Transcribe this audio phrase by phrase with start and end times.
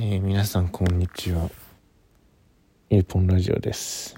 [0.00, 1.50] えー、皆さんこんにちは。
[2.88, 4.14] エーポンラジオです。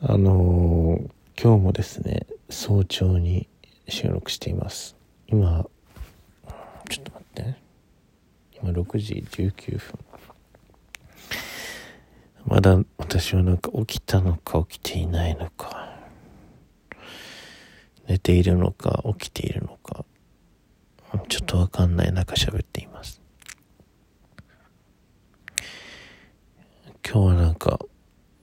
[0.00, 3.48] あのー、今日もですね、早朝に
[3.88, 4.94] 収録しています。
[5.26, 5.66] 今、
[6.88, 7.60] ちょっと待ってね。
[8.62, 9.98] 今6時19分。
[12.46, 15.98] まだ私はなんか起きたのか起きていないのか、
[18.06, 20.04] 寝ているのか起きているのか、
[21.28, 23.21] ちょっとわかんない中喋っています。
[27.04, 27.80] 今日はなんか、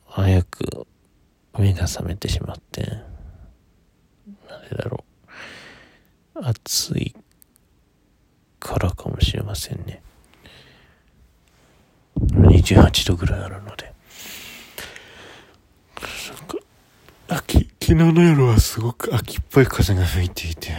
[0.06, 0.88] 早く
[1.58, 2.82] 目が覚めてしまって、
[4.48, 5.06] なんでだろ
[6.36, 6.40] う。
[6.46, 7.16] 暑い
[8.60, 10.02] からかもしれませんね。
[12.20, 13.94] 28度ぐらいあるので。
[16.38, 16.58] なんか、
[17.30, 20.76] 秋、昨日の夜はすごく秋っぽい風が吹いていて、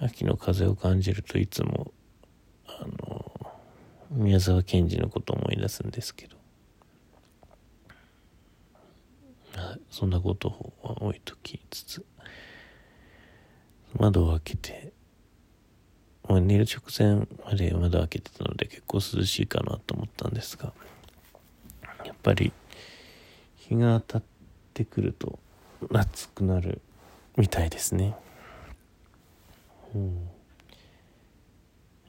[0.00, 1.92] 秋の風を感じるといつも、
[2.66, 3.21] あの、
[4.12, 6.42] 宮沢賢治のことを思い出すんですけど。
[9.90, 12.04] そんなことは置いときつつ
[13.98, 14.92] 窓を開けて、
[16.28, 20.72] まあ、寝る直前まで窓を開けてたので結構涼しいかなと思ったんですが
[22.04, 22.52] やっぱり
[23.56, 24.22] 日が当たっ
[24.72, 25.38] てくると
[25.92, 26.80] 暑くなる
[27.36, 28.14] みたいですね。
[29.94, 30.28] うん。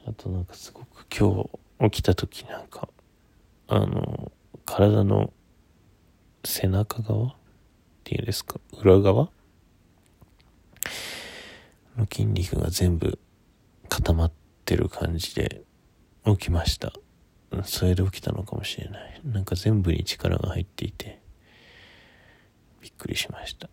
[0.06, 2.90] あとなんかすごく今日起きた時なんか、
[3.68, 4.32] あの、
[4.66, 5.34] 体の
[6.44, 7.36] 背中側っ
[8.04, 9.30] ていうんですか、裏側？
[11.98, 13.20] の筋肉が全部
[13.88, 14.32] 固まっ
[14.66, 15.62] てる感じで
[16.26, 16.92] 起きました。
[17.64, 19.22] それで起きたのかもしれない。
[19.24, 21.22] なんか全部に力が入っていて、
[22.82, 23.70] びっくりしました。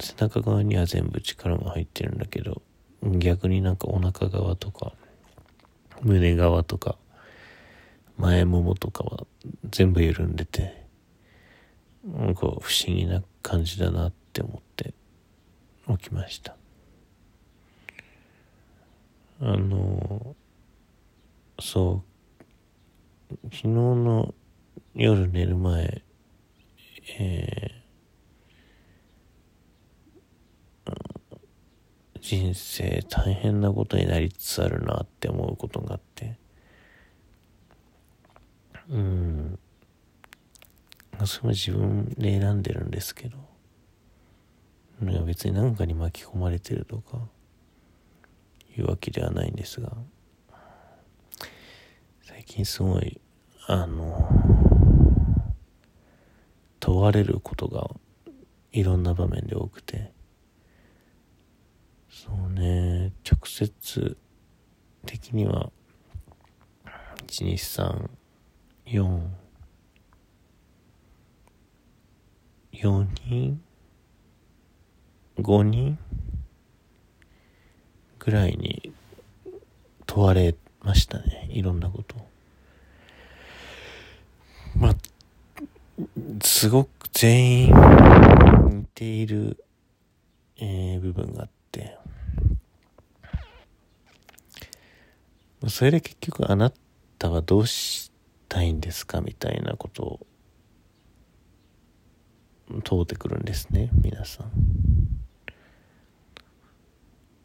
[0.00, 2.60] 背中側には全部力が入ってるんだけど、
[3.02, 4.92] 逆になんかお腹側とか、
[6.02, 6.96] 胸側とか
[8.18, 9.26] 前ももとかは
[9.70, 10.86] 全部緩んでて
[12.04, 14.94] なんか不思議な感じだなって思って
[15.88, 16.56] 起きました。
[19.40, 20.34] あの
[21.60, 22.02] そ
[23.30, 24.34] う昨日の
[24.94, 26.02] 夜寝る前
[27.18, 27.76] えー
[32.20, 36.38] 人生大変なことになりつつあるなって思うことがあって。
[38.88, 39.58] うん。
[41.24, 43.38] それは自分で選んでるんですけど。
[45.26, 47.18] 別に何かに巻き込まれてるとか
[48.76, 49.92] いうわけではないんですが。
[52.22, 53.20] 最近すごい
[53.66, 54.28] あの
[56.80, 57.90] 問われることが
[58.72, 60.15] いろんな場面で多くて。
[62.26, 64.16] そうね、直接
[65.06, 65.70] 的には、
[67.28, 68.10] 1、2、3、
[68.86, 69.20] 4、
[72.72, 73.62] 4人
[75.38, 75.98] ?5 人？
[78.26, 78.92] ぐらいに
[80.04, 81.48] 問われましたね。
[81.48, 82.16] いろんなこと。
[84.74, 84.94] まあ、
[86.42, 87.74] すごく全員
[88.70, 89.64] 似ている、
[90.56, 91.96] えー、部分があって、
[95.68, 96.72] それで結局あな
[97.18, 98.12] たはどうし
[98.48, 100.26] たいんですかみたいなことを
[102.84, 104.50] 問うてくるんですね皆さん。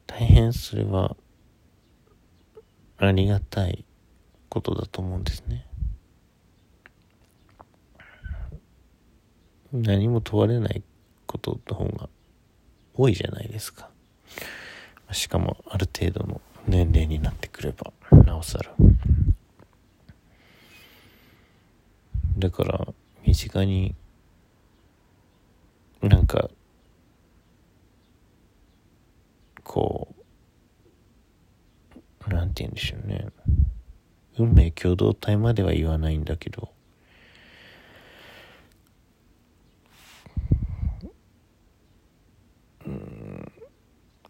[0.08, 1.16] 大変それは
[2.98, 3.86] ありがたい
[4.50, 5.66] ことだと思うんですね。
[9.72, 10.84] 何も問われない
[11.26, 12.10] ことの方が
[12.94, 13.90] 多いじゃないですか。
[15.12, 17.94] しかもある程度の年齢になってくれば。
[18.42, 18.72] おさら。
[22.40, 22.88] だから
[23.24, 23.94] 身近に
[26.02, 26.50] なんか
[29.64, 30.16] こ
[32.28, 33.28] うなんて言うんでしょうね。
[34.40, 36.74] 運命共同体までは言わないんだけど。
[42.88, 43.52] うん。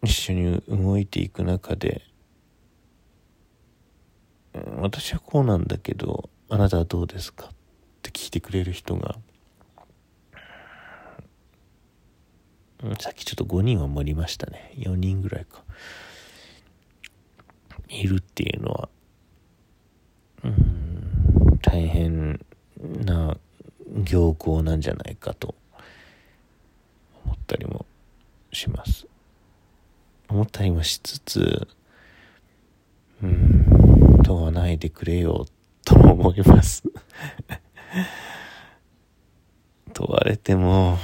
[0.04, 2.11] 一緒に動いていく中で
[4.82, 7.48] 私はこうなんだけどあなたはどうですか？
[7.48, 7.50] っ
[8.02, 9.16] て聞いてくれる人が。
[13.00, 14.74] さっきちょっと5人は盛りましたね。
[14.76, 15.64] 4人ぐらいか。
[17.90, 18.90] いるっていうのは。
[20.44, 22.44] うん大変
[23.06, 23.38] な
[24.04, 25.54] 行幸なんじゃないかと。
[27.24, 27.86] 思ったりも
[28.52, 29.06] します。
[30.28, 31.68] 思ったりもしつつ
[34.52, 35.46] わないでくれよ
[35.86, 36.84] と思います。
[39.94, 40.98] 問われても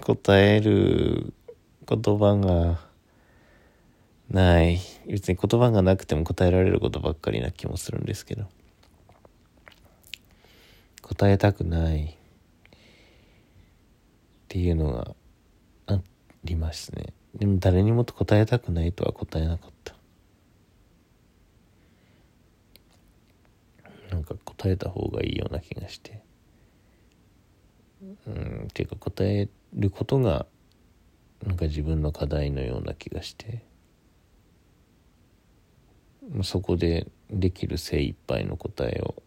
[0.00, 1.32] 答える
[1.86, 2.80] 言葉が
[4.30, 4.80] ない。
[5.06, 8.46] 別に言葉がなくても答えられることばっかりな気もするんですけど。
[11.02, 12.08] 答えたくないっ
[14.48, 15.14] ていうのが
[15.86, 16.00] あ
[16.44, 17.12] りますね。
[17.34, 19.94] でも誰にも答えたくないとは答えなかった
[24.14, 26.22] なんか答えた方がいいような気がして。
[28.26, 30.46] うんっていうか答えることが
[31.46, 33.62] なんか自分の課題のような気がして。
[36.42, 39.22] そこでできる精一杯の答えを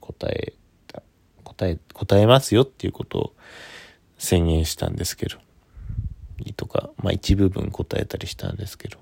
[0.00, 0.54] 答え
[0.88, 1.02] た
[1.44, 3.34] 答え答えますよっていうことを
[4.18, 5.38] 宣言したんですけど。
[6.56, 8.98] とかまあ一部分答えたりしたんですけど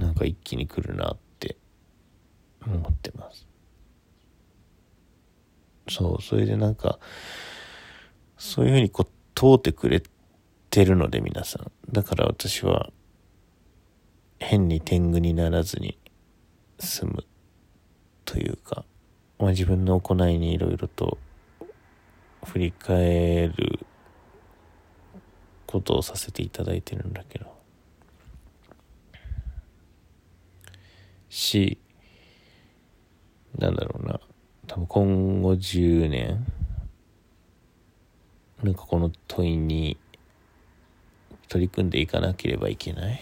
[0.00, 0.14] なん
[0.68, 1.56] か一気に来るなって
[2.66, 3.46] 思ってます。
[5.88, 6.98] そうそれでなんか
[8.36, 10.02] そういうふうにこう通ってくれ
[10.70, 11.72] てるので皆さん。
[11.92, 12.90] だから私は
[14.38, 15.98] 変に天狗にならずに
[16.78, 17.24] 済む
[18.24, 18.84] というか、
[19.38, 21.18] まあ、自分の行いにいろいろと
[22.44, 23.80] 振り返る
[25.66, 27.57] ことをさせていただいてるんだけど。
[31.38, 31.78] し
[33.56, 34.20] なんだろうな。
[34.66, 36.44] 多分今後10年
[38.62, 39.96] なんかこの問いに
[41.48, 43.20] 取り組んでいかなければいけない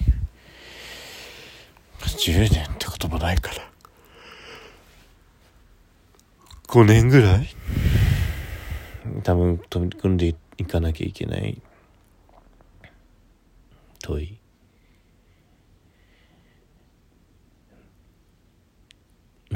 [2.00, 3.70] ？10年って言葉ないから。
[6.68, 7.48] 5年ぐらい？
[9.22, 11.60] 多分取り組んでいかなきゃいけない
[14.02, 14.35] 問い。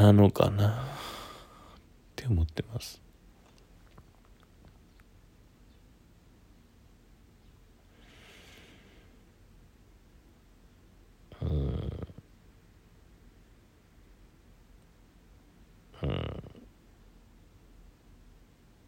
[0.00, 0.69] なのかな？
[0.70, 0.76] っ
[2.17, 3.02] て思ってます。
[11.43, 11.49] うん。
[16.02, 16.06] う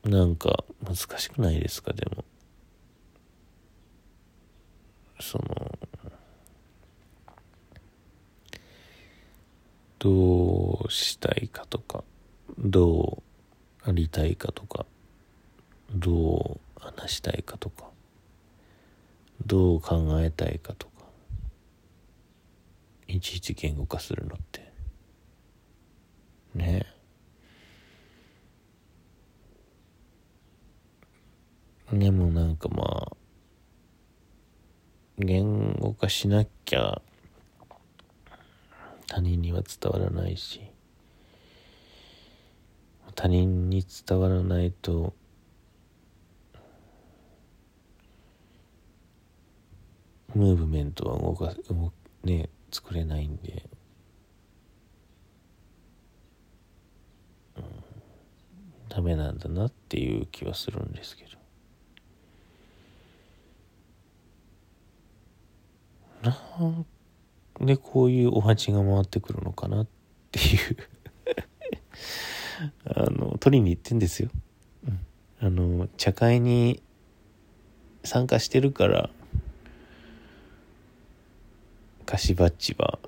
[0.08, 0.10] ん。
[0.10, 1.92] なんか難しくないですか？
[1.92, 2.24] でも
[5.20, 5.78] その
[9.98, 12.04] どうしたいかとか
[12.58, 13.22] ど
[13.86, 14.86] うありたいかとか
[15.94, 17.84] どう話したいかとか
[19.46, 20.92] どう考えたいかとか
[23.08, 24.72] いちいち言語化するのって
[26.54, 26.86] ね。
[31.92, 33.16] えでもなんかまあ
[35.18, 37.02] 言語化しなきゃ
[39.06, 40.71] 他人には伝わらないし。
[43.14, 45.14] 他人に伝わらないと
[50.34, 51.92] ムーブメントは動か動
[52.24, 53.68] ね作れないんで、
[57.56, 57.64] うん、
[58.88, 61.30] ダメなんだなっていう気はするんですけど。
[66.22, 66.30] な
[66.64, 66.86] ん
[67.66, 69.86] でこういうお鉢が回ってくるのかなっ
[70.30, 70.76] ていう。
[72.84, 74.30] あの取りに行ってんですよ、
[74.86, 76.82] うん、あの茶会に
[78.04, 79.10] 参加してるから
[82.04, 82.98] 菓子バッジは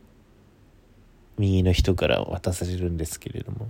[1.37, 3.69] 右の人から渡されるんですけれども、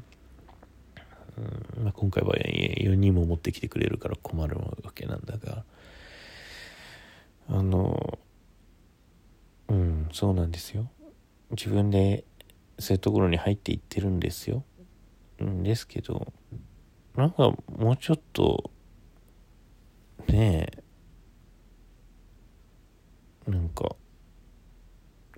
[1.39, 5.65] うんまあ、今回は4人も持ってきてくれるから困るわけなんだが。
[7.49, 8.19] あの
[9.69, 10.89] うんそうなんですよ。
[11.51, 12.25] 自分で
[12.79, 14.65] そういうところに入っていってるんですよ
[15.43, 16.33] んですけど
[17.17, 18.71] なんかもうちょっと
[20.29, 20.69] ね
[23.49, 23.97] えなんか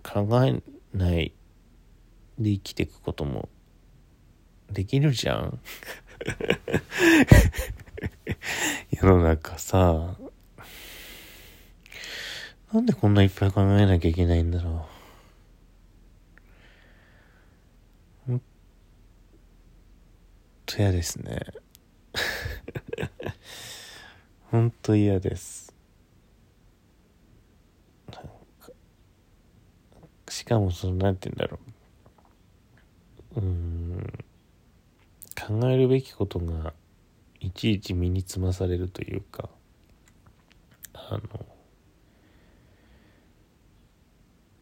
[0.02, 0.62] 考え
[0.96, 1.32] ない
[2.38, 3.48] で生きていくことも
[4.70, 5.60] できるじゃん
[8.90, 10.16] 世の中さ
[12.72, 14.86] なんでこんないっぱい考えなきゃいけないんだろ
[18.28, 18.32] う。
[18.32, 18.42] ほん
[20.76, 21.40] と嫌ですね。
[24.50, 25.75] ほんと嫌です。
[30.28, 31.59] しかもその、なんて言うんだろ
[33.37, 33.40] う。
[33.40, 34.25] うん、
[35.35, 36.75] 考えるべきことが
[37.40, 39.50] いちいち身につまされるというか
[40.95, 41.47] あの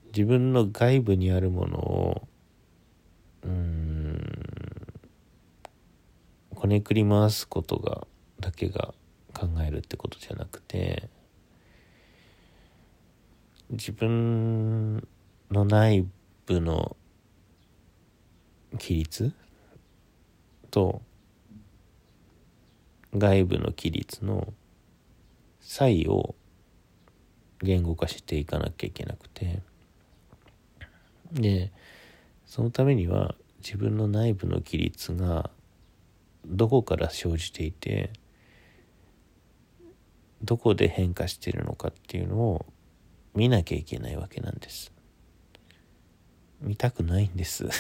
[0.07, 2.29] 自分の外部にあるものを
[3.45, 4.04] うん
[6.55, 8.07] こねくり回すことが
[8.41, 8.95] だけが
[9.33, 11.09] 考えるってことじゃなくて
[13.71, 15.07] 自分
[15.51, 16.07] の内
[16.47, 16.97] 部の
[18.73, 19.33] 規律
[20.71, 21.03] と
[23.17, 24.53] 外部の規律の
[25.61, 26.35] 差異を
[27.63, 29.63] 言語化していかなきゃいけなくて
[31.33, 31.73] で
[32.47, 35.51] そのためには自分の内部の規律が
[36.47, 38.11] どこから生じていて
[40.43, 42.67] どこで変化しているのかっていうのを
[43.35, 44.93] 見なきゃいけないわけなんです。
[46.61, 47.65] 見たくないんです。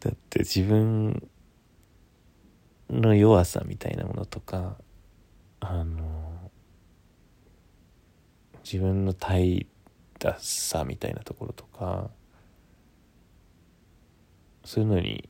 [0.00, 1.28] だって自分
[2.90, 4.78] の弱さみたいなものとか
[5.60, 6.50] あの
[8.64, 9.66] 自分の怠
[10.18, 12.10] 惰さみたいなところとか
[14.64, 15.28] そういうのに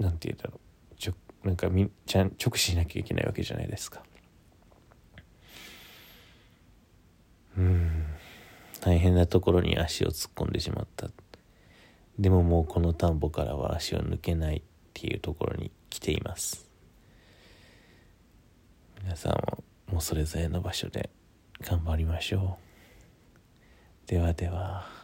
[0.00, 0.60] なんて言うんだろ
[0.92, 0.94] う。
[0.96, 1.12] ちょ
[1.44, 4.02] なんかみちゃん直視しなきゃいけないわけじゃないですか。
[7.56, 8.06] うん。
[8.80, 11.08] 大変なところに足を突っ込んでしまった。
[12.18, 14.62] でももうこの田んぼからは足を抜けないっ
[14.94, 16.68] ていうところに来ています。
[19.02, 21.10] 皆さんももうそれぞれの場所で
[21.62, 22.58] 頑張りましょ
[24.06, 24.08] う。
[24.08, 24.99] ではでは。